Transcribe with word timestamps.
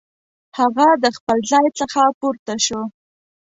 هغه 0.59 0.87
د 1.03 1.05
خپل 1.17 1.37
ځای 1.51 1.67
څخه 1.79 2.01
پورته 2.19 2.55
شو. 2.65 2.81